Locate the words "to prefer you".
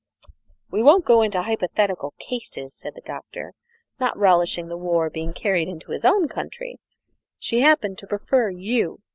7.99-9.01